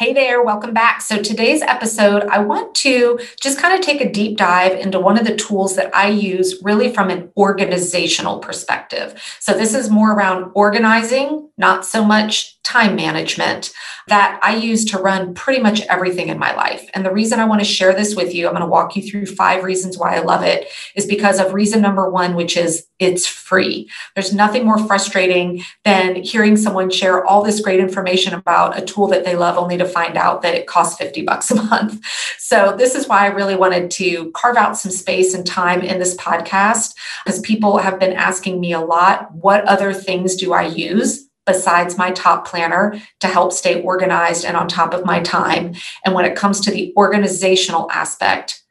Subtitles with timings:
[0.00, 1.02] Hey there, welcome back.
[1.02, 5.18] So, today's episode, I want to just kind of take a deep dive into one
[5.18, 9.22] of the tools that I use really from an organizational perspective.
[9.40, 13.72] So, this is more around organizing, not so much time management
[14.08, 16.88] that I use to run pretty much everything in my life.
[16.94, 19.02] And the reason I want to share this with you, I'm going to walk you
[19.02, 22.86] through five reasons why I love it, is because of reason number one, which is
[22.98, 23.88] it's free.
[24.14, 29.06] There's nothing more frustrating than hearing someone share all this great information about a tool
[29.08, 32.00] that they love only to find out that it costs 50 bucks a month.
[32.50, 36.00] So, this is why I really wanted to carve out some space and time in
[36.00, 40.66] this podcast because people have been asking me a lot what other things do I
[40.66, 41.29] use?
[41.52, 42.84] Besides my top planner
[43.18, 45.74] to help stay organized and on top of my time.
[46.04, 48.62] And when it comes to the organizational aspect,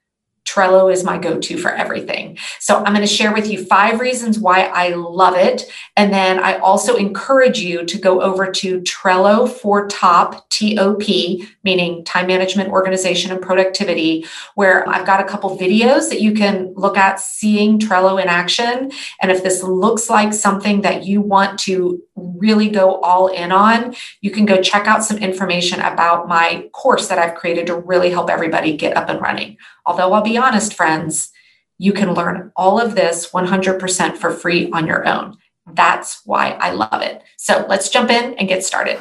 [0.46, 2.36] Trello is my go to for everything.
[2.60, 5.72] So I'm going to share with you five reasons why I love it.
[5.96, 10.96] And then I also encourage you to go over to Trello for Top, T O
[10.96, 16.34] P, meaning time management, organization, and productivity, where I've got a couple videos that you
[16.34, 18.92] can look at seeing Trello in action.
[19.22, 22.02] And if this looks like something that you want to
[22.38, 27.08] really go all in on, you can go check out some information about my course
[27.08, 29.58] that I've created to really help everybody get up and running.
[29.86, 31.32] Although I'll be honest, friends,
[31.78, 35.38] you can learn all of this 100% for free on your own.
[35.72, 37.24] That's why I love it.
[37.38, 39.00] So let's jump in and get started.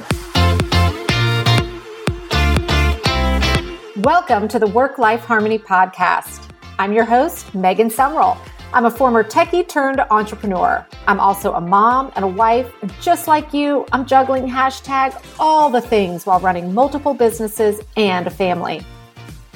[3.96, 6.48] Welcome to the Work Life Harmony Podcast.
[6.78, 8.38] I'm your host, Megan Sumrell.
[8.70, 10.86] I'm a former techie turned entrepreneur.
[11.06, 12.70] I'm also a mom and a wife.
[12.82, 18.26] And just like you, I'm juggling hashtag all the things while running multiple businesses and
[18.26, 18.82] a family.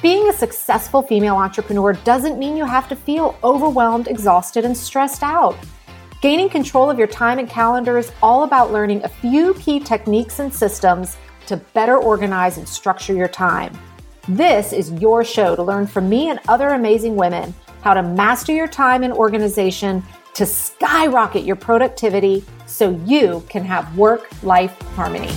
[0.00, 5.22] Being a successful female entrepreneur doesn't mean you have to feel overwhelmed, exhausted, and stressed
[5.22, 5.58] out.
[6.22, 10.38] Gaining control of your time and calendar is all about learning a few key techniques
[10.38, 11.18] and systems
[11.48, 13.78] to better organize and structure your time.
[14.27, 17.52] This is your show to learn from me and other amazing women
[17.83, 20.02] how to master your time and organization
[20.34, 25.30] to skyrocket your productivity so you can have work life harmony.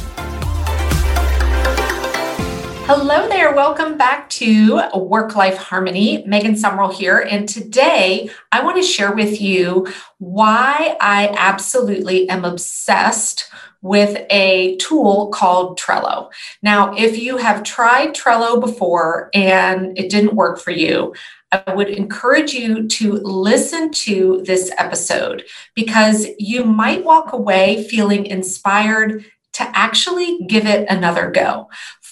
[2.88, 3.51] Hello there.
[3.56, 6.23] Welcome back to Work Life Harmony.
[6.28, 7.18] Megan Sumrell here.
[7.18, 9.88] And today I want to share with you
[10.19, 13.50] why I absolutely am obsessed
[13.81, 16.29] with a tool called Trello.
[16.62, 21.16] Now, if you have tried Trello before and it didn't work for you,
[21.52, 28.28] I would encourage you to listen to this episode because you might walk away feeling
[28.28, 31.69] inspired to actually give it another go.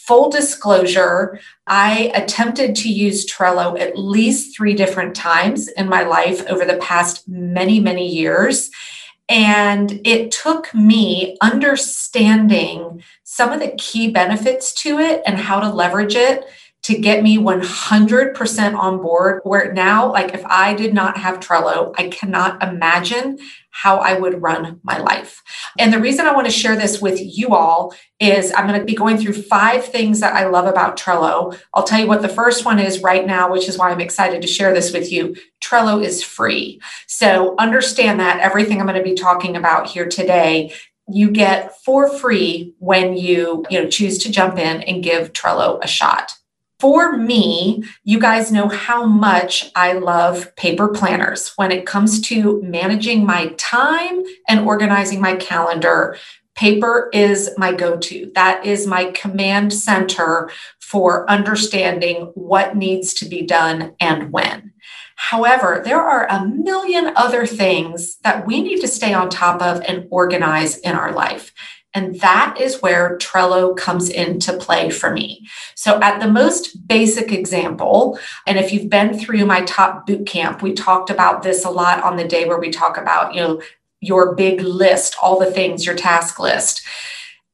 [0.07, 6.45] Full disclosure, I attempted to use Trello at least three different times in my life
[6.47, 8.69] over the past many, many years.
[9.29, 15.69] And it took me understanding some of the key benefits to it and how to
[15.69, 16.45] leverage it
[16.83, 19.41] to get me 100% on board.
[19.43, 23.39] Where now, like if I did not have Trello, I cannot imagine
[23.71, 25.41] how I would run my life.
[25.79, 28.85] And the reason I want to share this with you all is I'm going to
[28.85, 31.57] be going through five things that I love about Trello.
[31.73, 34.41] I'll tell you what the first one is right now, which is why I'm excited
[34.41, 35.35] to share this with you.
[35.63, 36.81] Trello is free.
[37.07, 40.73] So understand that everything I'm going to be talking about here today
[41.09, 45.83] you get for free when you you know choose to jump in and give Trello
[45.83, 46.31] a shot
[46.83, 52.61] for me, you guys know how much I love paper planners when it comes to
[52.61, 56.17] managing my time and organizing my calendar.
[56.55, 58.29] Paper is my go to.
[58.35, 60.51] That is my command center
[60.81, 64.73] for understanding what needs to be done and when.
[65.15, 69.81] However, there are a million other things that we need to stay on top of
[69.87, 71.53] and organize in our life.
[71.93, 75.47] And that is where Trello comes into play for me.
[75.75, 80.61] So, at the most basic example, and if you've been through my top boot camp,
[80.61, 83.61] we talked about this a lot on the day where we talk about, you know,
[84.01, 86.85] your big list, all the things, your task list.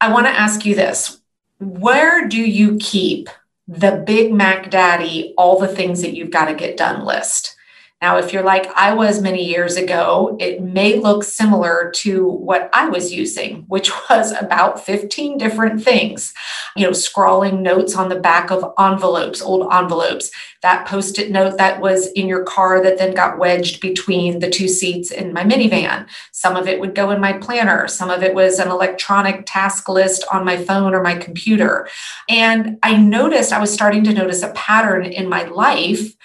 [0.01, 1.19] I want to ask you this
[1.59, 3.29] Where do you keep
[3.67, 7.55] the Big Mac Daddy, all the things that you've got to get done list?
[8.01, 12.69] Now, if you're like I was many years ago, it may look similar to what
[12.71, 16.33] I was using, which was about 15 different things.
[16.77, 20.31] You know, scrawling notes on the back of envelopes, old envelopes,
[20.61, 24.49] that post it note that was in your car that then got wedged between the
[24.49, 26.07] two seats in my minivan.
[26.31, 29.89] Some of it would go in my planner, some of it was an electronic task
[29.89, 31.89] list on my phone or my computer.
[32.29, 36.15] And I noticed, I was starting to notice a pattern in my life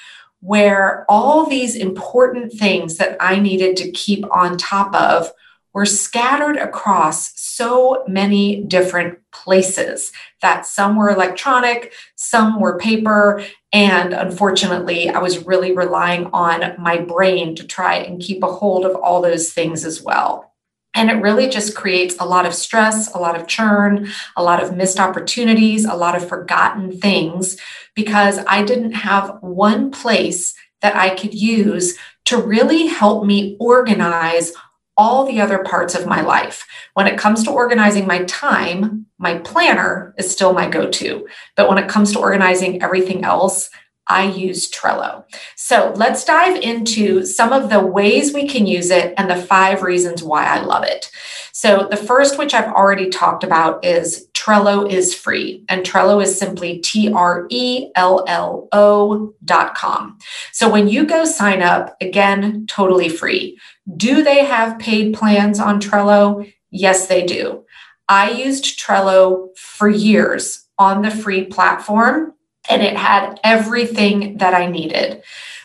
[0.45, 5.33] where all these important things that I needed to keep on top of
[5.73, 10.13] were scattered across so many different places
[10.43, 13.43] that some were electronic, some were paper.
[13.73, 18.85] And unfortunately, I was really relying on my brain to try and keep a hold
[18.85, 20.54] of all those things as well.
[20.95, 24.63] And it really just creates a lot of stress, a lot of churn, a lot
[24.63, 27.57] of missed opportunities, a lot of forgotten things
[27.95, 34.53] because I didn't have one place that I could use to really help me organize
[34.97, 36.67] all the other parts of my life.
[36.95, 41.27] When it comes to organizing my time, my planner is still my go to.
[41.57, 43.71] But when it comes to organizing everything else,
[44.07, 45.25] I use Trello.
[45.57, 49.83] So let's dive into some of the ways we can use it and the five
[49.83, 51.11] reasons why I love it.
[51.57, 55.65] So, the first, which I've already talked about, is Trello is free.
[55.69, 60.19] And Trello is simply T R E L L O dot com.
[60.51, 63.57] So, when you go sign up, again, totally free.
[63.97, 66.53] Do they have paid plans on Trello?
[66.71, 67.65] Yes, they do.
[68.09, 72.34] I used Trello for years on the free platform
[72.69, 75.23] and it had everything that I needed.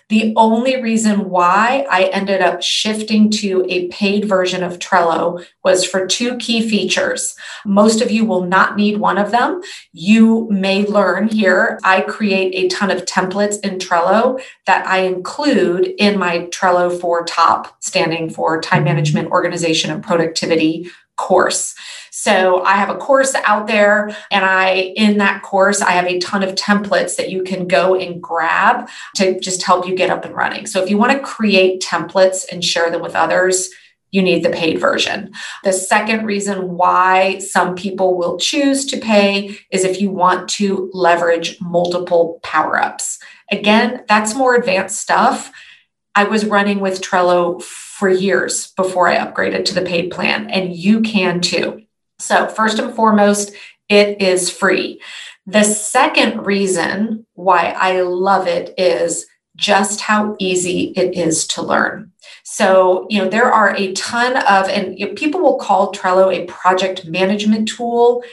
[0.10, 5.86] The only reason why I ended up shifting to a paid version of Trello was
[5.86, 7.36] for two key features.
[7.64, 9.62] Most of you will not need one of them.
[9.94, 11.80] You may learn here.
[11.84, 17.24] I create a ton of templates in Trello that I include in my Trello for
[17.24, 20.90] top, standing for time management, organization, and productivity
[21.20, 21.76] course.
[22.12, 26.20] So I have a course out there and I in that course I have a
[26.20, 30.26] ton of templates that you can go and grab to just help you get up
[30.26, 30.66] and running.
[30.66, 33.70] So if you want to create templates and share them with others,
[34.12, 35.32] you need the paid version.
[35.64, 40.90] The second reason why some people will choose to pay is if you want to
[40.94, 43.20] leverage multiple power ups.
[43.52, 45.52] Again, that's more advanced stuff.
[46.20, 50.76] I was running with Trello for years before I upgraded to the paid plan, and
[50.76, 51.84] you can too.
[52.20, 53.54] So, first and foremost,
[53.88, 55.02] it is free.
[55.48, 62.12] The second reason why I love it is just how easy it is to learn.
[62.44, 67.06] So, you know, there are a ton of, and people will call Trello a project
[67.06, 68.24] management tool.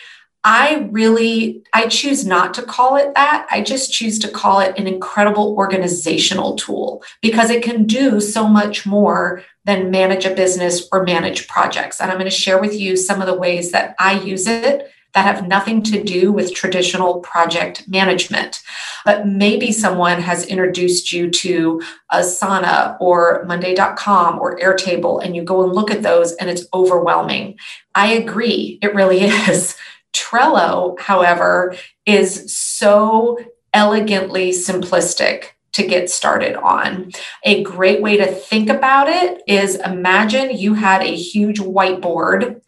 [0.48, 3.48] I really, I choose not to call it that.
[3.50, 8.46] I just choose to call it an incredible organizational tool because it can do so
[8.46, 12.00] much more than manage a business or manage projects.
[12.00, 14.88] And I'm going to share with you some of the ways that I use it
[15.14, 18.62] that have nothing to do with traditional project management.
[19.04, 21.82] But maybe someone has introduced you to
[22.12, 27.58] Asana or Monday.com or Airtable, and you go and look at those and it's overwhelming.
[27.96, 29.76] I agree, it really is.
[30.16, 31.76] Trello, however,
[32.06, 33.38] is so
[33.74, 37.12] elegantly simplistic to get started on.
[37.44, 42.62] A great way to think about it is imagine you had a huge whiteboard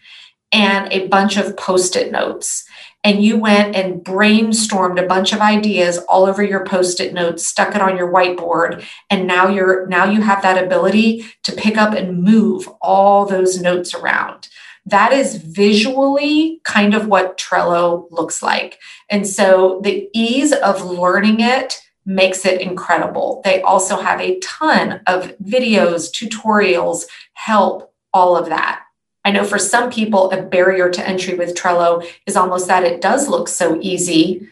[0.52, 2.64] and a bunch of post it notes.
[3.04, 7.74] And you went and brainstormed a bunch of ideas all over your post-it notes, stuck
[7.74, 11.94] it on your whiteboard, and now you're now you have that ability to pick up
[11.94, 14.48] and move all those notes around
[14.90, 18.78] that is visually kind of what Trello looks like.
[19.10, 23.42] And so the ease of learning it makes it incredible.
[23.44, 27.04] They also have a ton of videos, tutorials,
[27.34, 28.82] help, all of that.
[29.24, 33.02] I know for some people, a barrier to entry with Trello is almost that it
[33.02, 34.48] does look so easy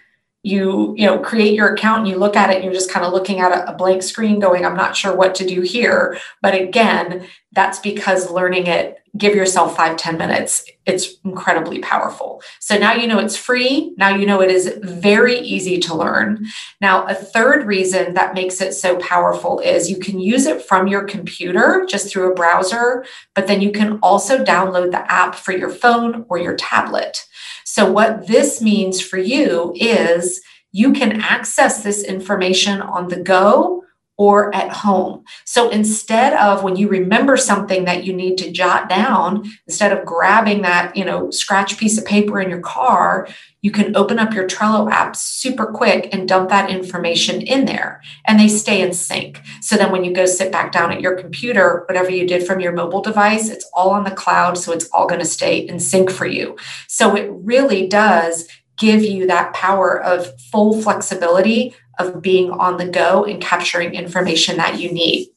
[0.47, 3.05] you you know create your account and you look at it and you're just kind
[3.05, 6.17] of looking at a, a, blank screen going i'm not sure what to do here
[6.41, 12.41] but again that's because learning it give yourself five ten minutes it's incredibly powerful.
[12.61, 13.93] So now you know it's free.
[13.97, 16.47] Now you know it is very easy to learn.
[16.81, 20.87] Now a third reason that makes it so powerful is you can use it from
[20.87, 25.53] your computer just through a browser but then you can also download the app for
[25.53, 27.27] your phone or your tablet.
[27.65, 30.41] So, what this means for you is
[30.73, 33.83] you can access this information on the go
[34.19, 35.25] or at home.
[35.45, 40.07] So instead of when you remember something that you need to jot down, instead of
[40.07, 43.29] grabbing that, you know, scratch piece of paper in your car,
[43.61, 48.01] you can open up your Trello app super quick and dump that information in there
[48.27, 49.43] and they stay in sync.
[49.61, 52.61] So then when you go sit back down at your computer, whatever you did from
[52.61, 54.57] your mobile device, it's all on the cloud.
[54.57, 56.57] So it's all going to stay in sync for you.
[56.89, 62.87] So it really does give you that power of full flexibility of being on the
[62.87, 65.29] go and capturing information that you need.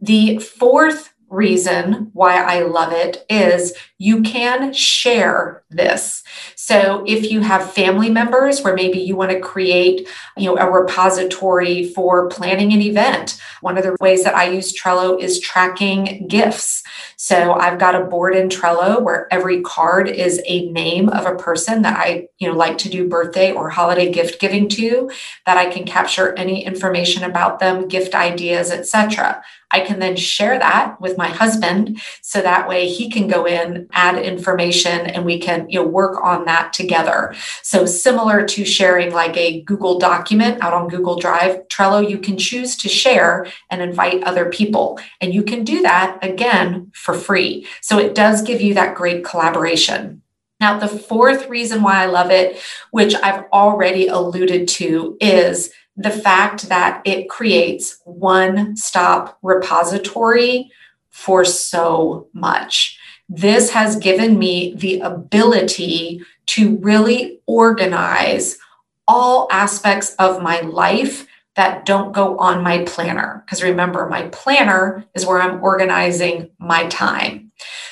[0.00, 6.22] The fourth reason why I love it is you can share this.
[6.54, 10.70] So if you have family members where maybe you want to create, you know, a
[10.70, 16.26] repository for planning an event, one of the ways that I use Trello is tracking
[16.28, 16.82] gifts.
[17.16, 21.36] So I've got a board in Trello where every card is a name of a
[21.36, 25.10] person that I, you know, like to do birthday or holiday gift giving to
[25.46, 29.42] that I can capture any information about them, gift ideas, etc.
[29.74, 33.88] I can then share that with my husband so that way he can go in,
[33.90, 37.34] add information, and we can you know, work on that together.
[37.62, 42.38] So, similar to sharing like a Google document out on Google Drive, Trello, you can
[42.38, 45.00] choose to share and invite other people.
[45.20, 47.66] And you can do that again for free.
[47.80, 50.22] So, it does give you that great collaboration.
[50.60, 52.62] Now, the fourth reason why I love it,
[52.92, 60.70] which I've already alluded to, is the fact that it creates one stop repository
[61.10, 62.98] for so much.
[63.28, 68.58] This has given me the ability to really organize
[69.06, 73.42] all aspects of my life that don't go on my planner.
[73.46, 77.43] Because remember, my planner is where I'm organizing my time.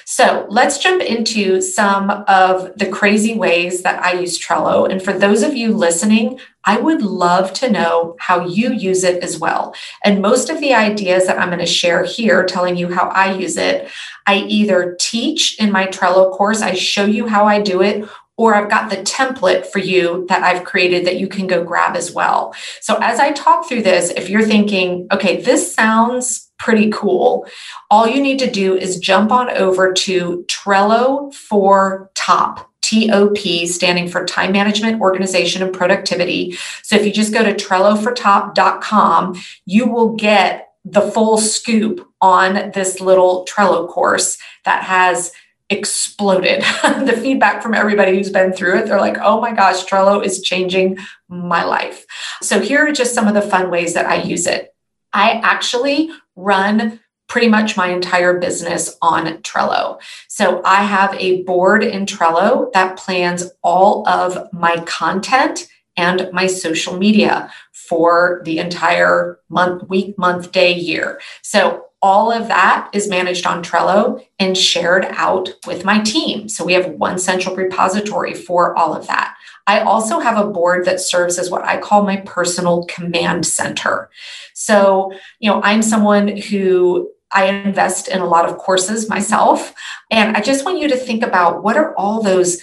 [0.05, 4.91] So let's jump into some of the crazy ways that I use Trello.
[4.91, 9.23] And for those of you listening, I would love to know how you use it
[9.23, 9.75] as well.
[10.05, 13.35] And most of the ideas that I'm going to share here, telling you how I
[13.35, 13.91] use it,
[14.27, 18.09] I either teach in my Trello course, I show you how I do it,
[18.43, 21.95] or I've got the template for you that I've created that you can go grab
[21.95, 22.57] as well.
[22.81, 27.47] So as I talk through this, if you're thinking, okay, this sounds pretty cool,
[27.89, 32.69] all you need to do is jump on over to Trello for Top.
[32.83, 36.59] TOP, standing for Time Management, Organization, and Productivity.
[36.83, 43.01] So if you just go to TrelloForTop.com, you will get the full scoop on this
[43.01, 45.33] little Trello course that has
[45.73, 46.63] exploded.
[46.83, 50.43] the feedback from everybody who's been through it, they're like, oh my gosh, Trello is
[50.43, 50.99] changing
[51.29, 52.05] my life.
[52.41, 54.75] So here are just some of the fun ways that I use it.
[55.13, 60.01] I actually run pretty much my entire business on Trello.
[60.29, 66.47] So I have a board in Trello that plans all of my content and my
[66.47, 71.21] social media for the entire month, week, month, day, year.
[71.43, 76.49] So all of that is managed on Trello and shared out with my team.
[76.49, 79.37] So we have one central repository for all of that.
[79.69, 84.11] I also have a board that serves as what I call my personal command center.
[84.53, 89.73] So, you know, I'm someone who I invest in a lot of courses myself.
[90.11, 92.61] And I just want you to think about what are all those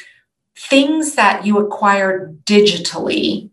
[0.57, 3.49] things that you acquire digitally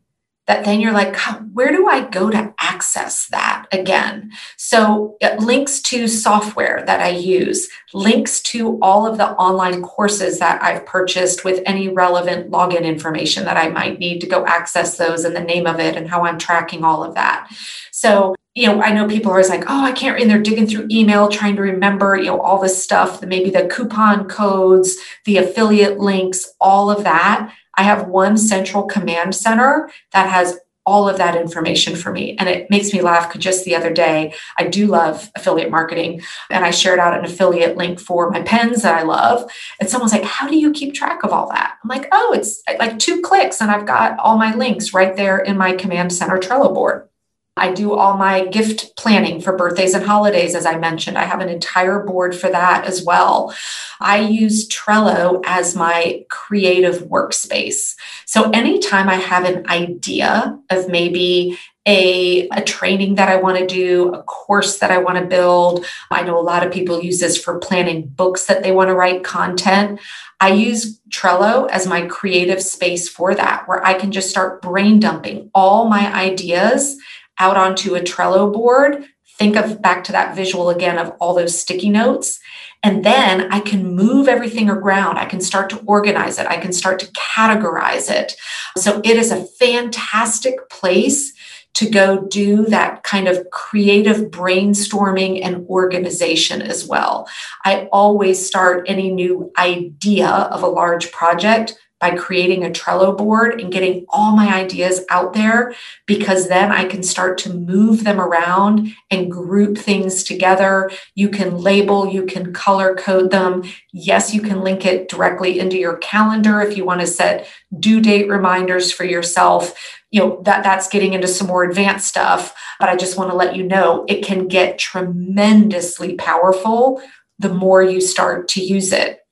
[0.46, 1.16] that then you're like,
[1.52, 4.30] where do I go to access that again?
[4.56, 10.38] So, it links to software that I use, links to all of the online courses
[10.38, 14.96] that I've purchased with any relevant login information that I might need to go access
[14.96, 17.48] those and the name of it and how I'm tracking all of that.
[17.90, 20.66] So, you know, I know people are always like, oh, I can't, and they're digging
[20.66, 25.36] through email trying to remember, you know, all this stuff, maybe the coupon codes, the
[25.36, 27.52] affiliate links, all of that.
[27.76, 32.36] I have one central command center that has all of that information for me.
[32.38, 36.22] And it makes me laugh because just the other day, I do love affiliate marketing.
[36.48, 39.50] And I shared out an affiliate link for my pens that I love.
[39.80, 41.76] And someone's like, How do you keep track of all that?
[41.82, 45.38] I'm like, Oh, it's like two clicks, and I've got all my links right there
[45.38, 47.08] in my command center Trello board.
[47.58, 51.16] I do all my gift planning for birthdays and holidays, as I mentioned.
[51.16, 53.54] I have an entire board for that as well.
[53.98, 57.96] I use Trello as my creative workspace.
[58.26, 63.66] So anytime I have an idea of maybe a, a training that I want to
[63.66, 67.20] do, a course that I want to build, I know a lot of people use
[67.20, 70.00] this for planning books that they want to write content.
[70.40, 75.00] I use Trello as my creative space for that, where I can just start brain
[75.00, 76.98] dumping all my ideas
[77.38, 79.04] out onto a Trello board.
[79.38, 82.40] Think of back to that visual again of all those sticky notes.
[82.82, 85.18] And then I can move everything around.
[85.18, 86.46] I can start to organize it.
[86.46, 88.34] I can start to categorize it.
[88.76, 91.32] So it is a fantastic place
[91.74, 97.28] to go do that kind of creative brainstorming and organization as well.
[97.66, 103.60] I always start any new idea of a large project by creating a Trello board
[103.60, 105.74] and getting all my ideas out there
[106.06, 110.90] because then I can start to move them around and group things together.
[111.14, 113.64] You can label, you can color code them.
[113.92, 117.48] Yes, you can link it directly into your calendar if you want to set
[117.78, 119.74] due date reminders for yourself.
[120.10, 123.36] You know, that that's getting into some more advanced stuff, but I just want to
[123.36, 127.02] let you know it can get tremendously powerful
[127.38, 129.25] the more you start to use it.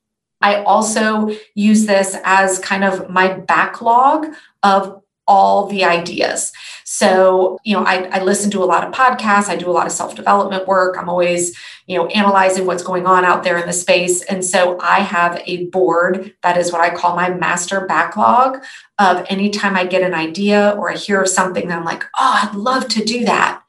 [0.44, 4.26] I also use this as kind of my backlog
[4.62, 6.52] of all the ideas.
[6.84, 9.86] So, you know, I, I, listen to a lot of podcasts, I do a lot
[9.86, 10.98] of self development work.
[10.98, 14.22] I'm always, you know, analyzing what's going on out there in the space.
[14.24, 18.62] And so I have a board that is what I call my master backlog
[18.98, 22.40] of anytime I get an idea or I hear of something that I'm like, oh,
[22.42, 23.62] I'd love to do that.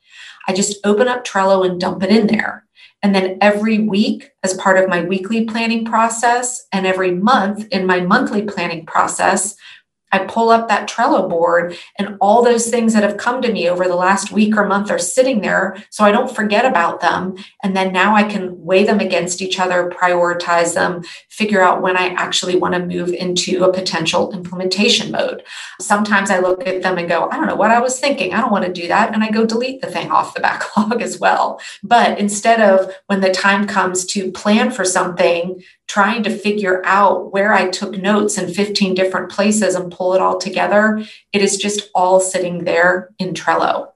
[0.50, 2.65] I just open up Trello and dump it in there.
[3.06, 7.86] And then every week, as part of my weekly planning process, and every month in
[7.86, 9.56] my monthly planning process,
[10.16, 13.70] I pull up that Trello board and all those things that have come to me
[13.70, 17.36] over the last week or month are sitting there so I don't forget about them.
[17.64, 21.98] And then now I can weigh them against each other, prioritize them, figure out when
[21.98, 25.44] I actually want to move into a potential implementation mode.
[25.82, 28.34] Sometimes I look at them and go, I don't know what I was thinking.
[28.34, 29.14] I don't want to do that.
[29.14, 31.60] And I go delete the thing off the backlog as well.
[31.84, 37.32] But instead of when the time comes to plan for something, trying to figure out
[37.32, 41.04] where I took notes in 15 different places and pull it all together.
[41.32, 43.92] It is just all sitting there in Trello.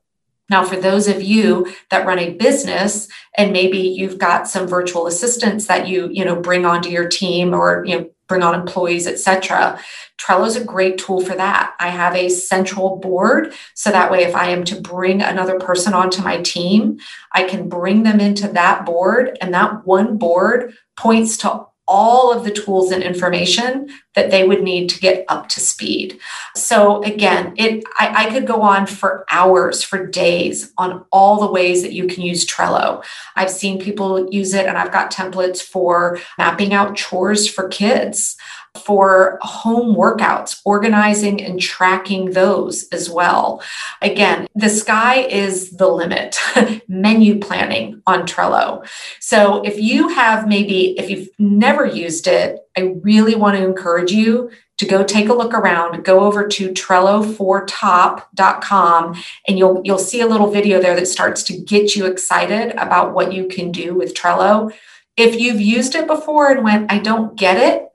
[0.50, 5.06] Now, for those of you that run a business and maybe you've got some virtual
[5.06, 9.08] assistants that you, you know, bring onto your team or, you know, bring on employees,
[9.08, 9.80] etc.
[10.18, 11.74] Trello is a great tool for that.
[11.80, 13.54] I have a central board.
[13.74, 17.00] So that way, if I am to bring another person onto my team,
[17.32, 22.44] I can bring them into that board, and that one board points to all of
[22.44, 26.20] the tools and information that they would need to get up to speed.
[26.56, 31.52] So again, it I, I, could go on for hours, for days on all the
[31.52, 33.04] ways that you can use Trello.
[33.36, 38.38] I've seen people use it, and I've got templates for mapping out chores for kids
[38.78, 43.62] for home workouts, organizing and tracking those as well.
[44.02, 46.38] Again, the sky is the limit.
[46.88, 48.88] Menu planning on Trello.
[49.20, 54.12] So if you have maybe, if you've never used it, I really want to encourage
[54.12, 60.22] you to go take a look around go over to trello4top.com and you'll you'll see
[60.22, 63.94] a little video there that starts to get you excited about what you can do
[63.94, 64.74] with trello
[65.18, 67.89] if you've used it before and went i don't get it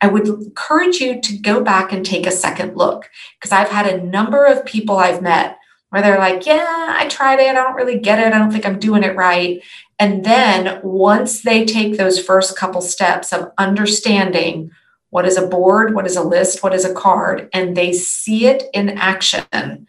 [0.00, 3.86] I would encourage you to go back and take a second look because I've had
[3.86, 5.58] a number of people I've met
[5.90, 7.48] where they're like, Yeah, I tried it.
[7.48, 8.32] I don't really get it.
[8.32, 9.62] I don't think I'm doing it right.
[9.98, 14.70] And then once they take those first couple steps of understanding
[15.10, 18.46] what is a board, what is a list, what is a card, and they see
[18.46, 19.86] it in action,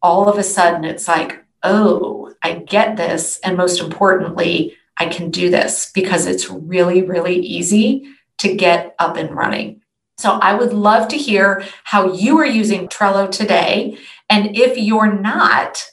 [0.00, 3.38] all of a sudden it's like, Oh, I get this.
[3.40, 8.08] And most importantly, I can do this because it's really, really easy
[8.42, 9.80] to get up and running.
[10.18, 13.96] So I would love to hear how you are using Trello today.
[14.28, 15.84] And if you're not,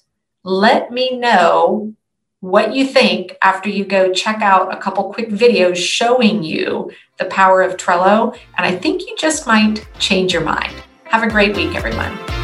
[0.44, 1.94] let me know
[2.42, 7.26] what you think after you go check out a couple quick videos showing you the
[7.26, 8.36] power of Trello.
[8.58, 10.74] And I think you just might change your mind.
[11.06, 12.39] Have a great week, everyone.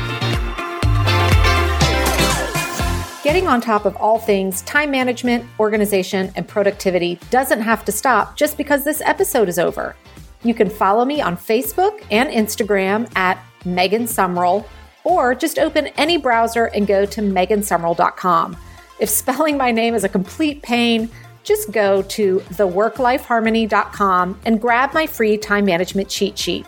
[3.25, 8.37] Getting on top of all things time management, organization, and productivity doesn't have to stop
[8.37, 9.95] just because this episode is over.
[10.43, 14.67] You can follow me on Facebook and Instagram at Megan Sumrell,
[15.03, 18.57] or just open any browser and go to megansumrell.com.
[18.99, 21.09] If spelling my name is a complete pain,
[21.41, 26.67] just go to theworklifeharmony.com and grab my free time management cheat sheet.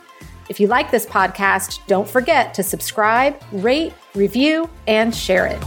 [0.49, 5.61] If you like this podcast, don't forget to subscribe, rate, review, and share it.